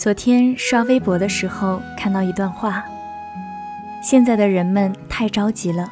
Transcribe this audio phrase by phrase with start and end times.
[0.00, 2.82] 昨天刷微博的时候看到一段话：
[4.02, 5.86] 现在的人们太着急了，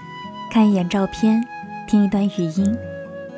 [0.50, 1.46] 看一眼照片，
[1.86, 2.74] 听一段语音，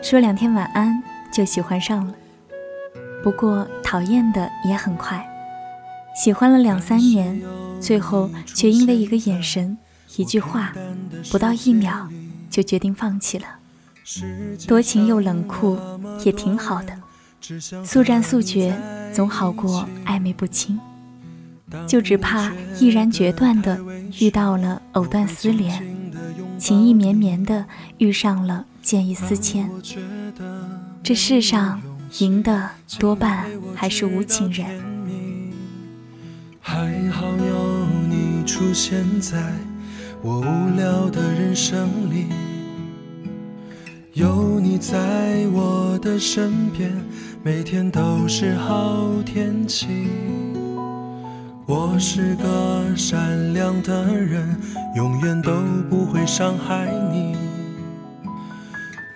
[0.00, 1.02] 说两天晚安
[1.32, 2.14] 就喜欢上了。
[3.20, 5.28] 不过讨厌的也很快，
[6.14, 7.42] 喜欢了两三年，
[7.80, 9.76] 最后却因为一个眼神、
[10.18, 10.72] 一句话，
[11.32, 12.08] 不到一秒
[12.48, 13.46] 就决定放弃了。
[14.68, 15.76] 多情又冷酷，
[16.24, 16.92] 也挺好的。
[17.84, 18.78] 速战速决
[19.12, 20.78] 总好过暧昧不清，
[21.86, 23.80] 就只怕毅然决断的
[24.20, 25.82] 遇到了藕断丝连，
[26.58, 27.64] 情意绵绵的
[27.98, 29.70] 遇上了见异思迁。
[31.02, 31.80] 这世上
[32.18, 34.66] 赢的多半还是无情人。
[36.60, 39.52] 还好有你出现在
[40.22, 42.26] 我无聊的人生里，
[44.12, 46.92] 有你在我的身边。
[47.42, 49.86] 每天都是好天气。
[51.64, 54.60] 我是个善良的人，
[54.94, 55.50] 永远都
[55.88, 57.34] 不会伤害你。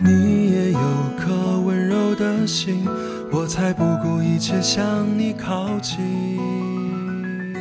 [0.00, 0.80] 你也有
[1.18, 2.88] 颗温柔的心，
[3.30, 7.54] 我才不顾一切向你靠近。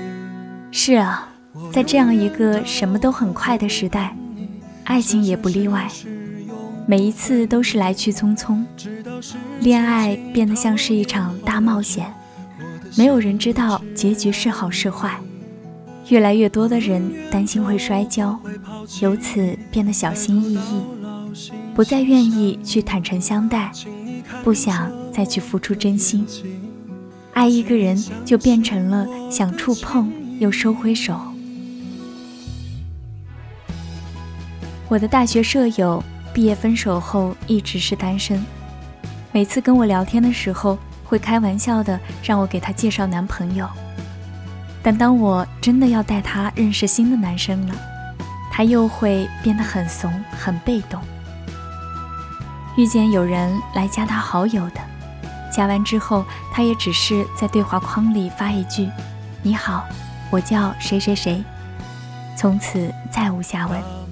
[0.72, 1.28] 是啊，
[1.74, 4.16] 在这样一个什么都很快的时代，
[4.86, 5.90] 爱情也不例外。
[6.86, 8.64] 每一次都是来去匆匆，
[9.64, 12.14] 恋爱变得像是一场大冒险，
[12.98, 15.18] 没有人知道结局是好是坏。
[16.10, 17.02] 越来越多的人
[17.32, 18.38] 担心会摔跤，
[19.02, 20.82] 由此变得小心翼翼，
[21.74, 23.72] 不再愿意去坦诚相待，
[24.44, 26.28] 不想再去付出真心。
[27.32, 31.18] 爱一个人就变成了想触碰又收回手。
[34.90, 36.04] 我的大学舍友。
[36.34, 38.44] 毕业分手后一直是单身，
[39.34, 43.68] 每次跟我聊天的时候，会开玩笑的让我给他介绍男朋友。
[44.84, 47.74] 但当我真的要带他认识新的男生了，
[48.52, 51.02] 他又会变得很怂、很被动。
[52.78, 54.80] 遇见有人来加他好友的，
[55.52, 58.88] 加完之后，他也只是在对话框里发一句
[59.42, 59.84] ：“你好，
[60.30, 61.44] 我叫谁谁谁”，
[62.38, 64.03] 从此再无下文。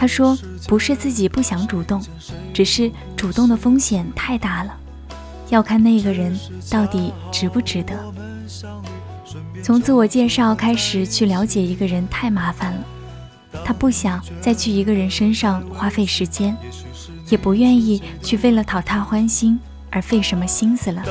[0.00, 2.02] 他说：“不是自己不想主动，
[2.54, 4.74] 只是主动的风险太大了，
[5.50, 6.34] 要看那个人
[6.70, 7.92] 到底值不值得。
[9.62, 12.82] 从自我介绍开始去了解一个人太麻烦了，
[13.62, 16.56] 他不想再去一个人身上花费时间，
[17.28, 21.02] 也不愿意去为了讨他欢心而费什么心思了。”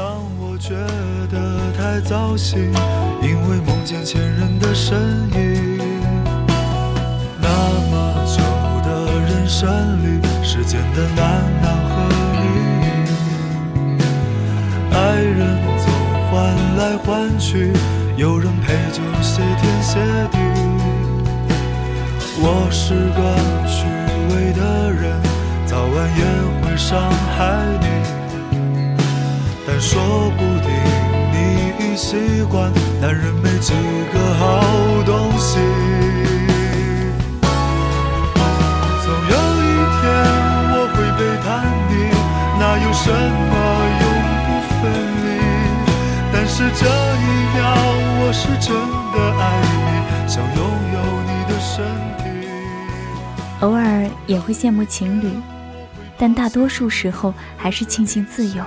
[9.50, 9.68] 山
[10.04, 12.08] 里，时间的难难和
[12.40, 12.46] 离，
[14.96, 15.92] 爱人总
[16.30, 16.32] 换
[16.78, 17.74] 来换去，
[18.16, 20.00] 有人陪就谢天谢
[20.32, 20.38] 地。
[22.42, 23.20] 我是个
[23.68, 23.88] 虚
[24.30, 24.62] 伪的
[24.94, 25.20] 人，
[25.66, 26.24] 早晚也
[26.62, 27.40] 会伤害
[27.82, 27.88] 你，
[29.66, 30.00] 但说
[30.38, 30.70] 不定
[31.34, 31.38] 你
[31.80, 32.72] 已习惯，
[33.02, 33.74] 男人没几
[34.14, 34.19] 个
[48.42, 48.74] 是真
[49.12, 50.64] 的爱你，想拥
[50.94, 51.86] 有你的身
[52.20, 52.24] 体。
[53.60, 55.30] 偶尔也会羡慕情侣，
[56.18, 58.64] 但大多数时候还是庆幸自由。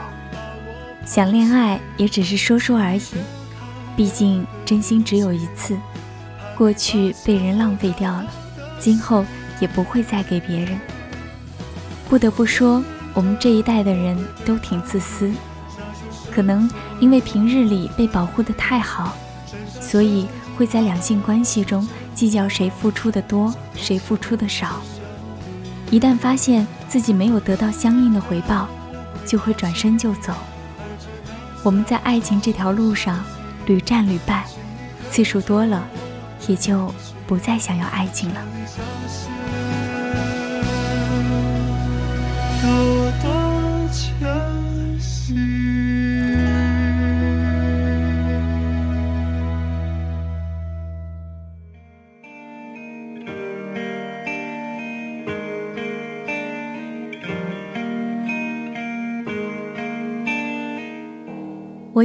[1.06, 3.02] 想恋爱也只是说说而已，
[3.96, 5.74] 毕竟真心只有一次，
[6.54, 8.26] 过去被人浪费掉了，
[8.78, 9.24] 今后
[9.58, 10.78] 也不会再给别人。
[12.10, 12.84] 不得不说。
[13.14, 15.30] 我们这一代的人都挺自私，
[16.34, 16.66] 可能
[16.98, 19.14] 因为平日里被保护的太好，
[19.82, 20.26] 所以
[20.56, 24.80] 会在两性关系中计较谁付出的多，谁付出的少。
[25.90, 28.68] 一旦发现自己没有得到相应的回报，
[29.26, 30.32] 就会转身就走。
[31.62, 33.22] 我们在爱情这条路上
[33.66, 34.46] 屡战屡败，
[35.10, 35.84] 次数多了，
[36.46, 36.94] 也就
[37.26, 38.42] 不再想要爱情了。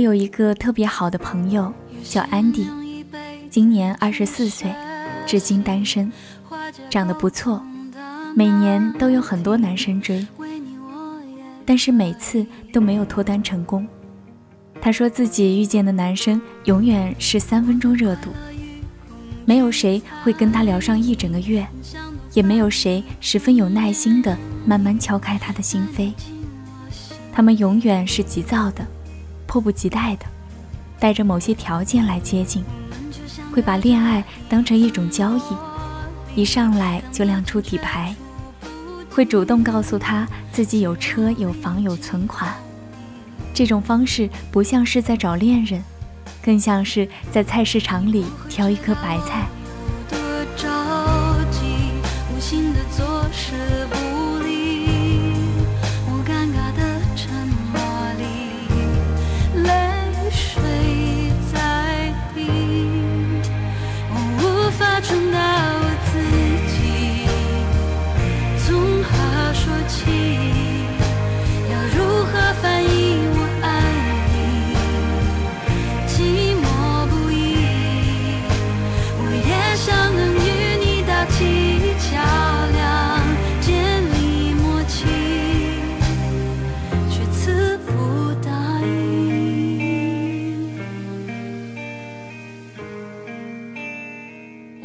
[0.08, 2.66] 有一个特别好的朋友，叫安迪，
[3.50, 4.74] 今年二十四岁，
[5.26, 6.10] 至今单身，
[6.90, 7.62] 长得不错，
[8.34, 10.26] 每年都有很多男生追，
[11.66, 13.86] 但是每次都没有脱单成功。
[14.80, 18.30] 他说自己遇见的男生永远是三分钟热度，
[19.44, 21.68] 没有谁会跟他聊上一整个月，
[22.34, 26.14] 也没有谁十分有耐心的慢慢敲开他的心扉。
[27.34, 28.88] 他们永远是急躁的。
[29.48, 30.26] 迫不及待的，
[31.00, 32.64] 带着某些条件来接近，
[33.52, 38.14] 会把恋爱当成一种交易，一上来就亮出底牌，
[39.10, 42.54] 会主动告诉他自己有车有房有存款。
[43.54, 45.82] 这种方式不像是在找恋人，
[46.44, 49.48] 更像是在菜市场里挑一颗白菜。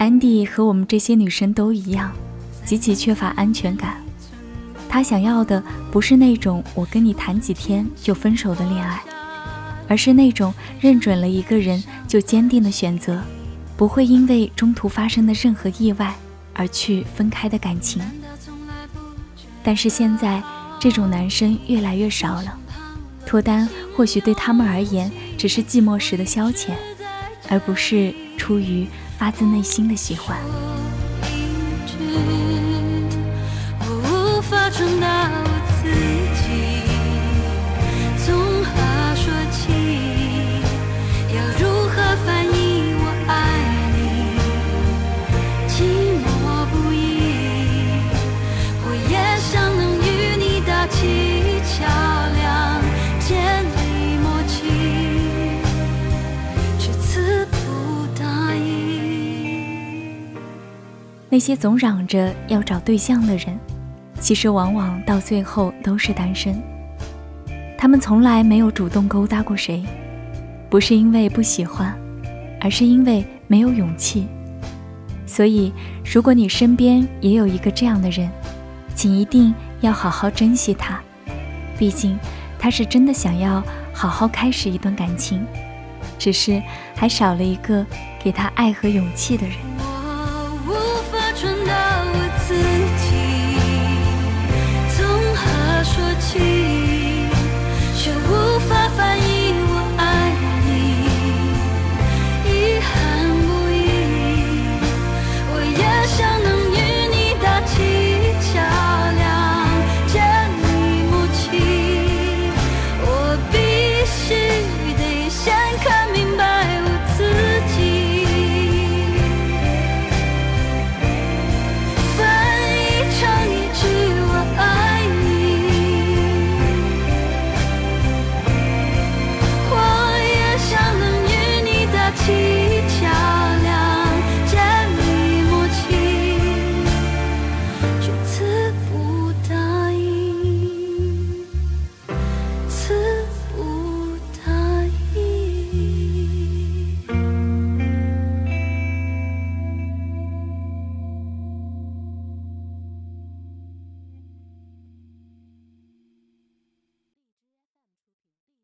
[0.02, 2.10] 安迪和我们这些女生都一样，
[2.64, 4.02] 极其缺乏安全感。
[4.88, 5.62] 他想要的
[5.92, 9.00] 不是那种我跟你谈几天就分手的恋爱，
[9.86, 13.22] 而是那种认准了一个人就坚定的选择，
[13.76, 16.12] 不会因为中途发生的任何意外
[16.52, 18.02] 而去分开的感情。
[19.62, 20.42] 但是现在
[20.80, 22.58] 这种男生越来越少了，
[23.24, 25.08] 脱单或许对他们而言
[25.38, 26.72] 只是寂寞时的消遣，
[27.48, 28.88] 而不是出于。
[29.22, 30.71] 发自内心的喜欢。
[61.32, 63.58] 那些总嚷着要找对象的人，
[64.20, 66.62] 其实往往到最后都是单身。
[67.78, 69.82] 他们从来没有主动勾搭过谁，
[70.68, 71.98] 不是因为不喜欢，
[72.60, 74.28] 而是因为没有勇气。
[75.24, 75.72] 所以，
[76.04, 78.28] 如果你身边也有一个这样的人，
[78.94, 81.00] 请一定要好好珍惜他，
[81.78, 82.18] 毕竟
[82.58, 85.42] 他是真的想要好好开始一段感情，
[86.18, 86.62] 只是
[86.94, 87.86] 还少了一个
[88.22, 89.56] 给他爱和勇气的人。
[96.32, 96.91] 记忆。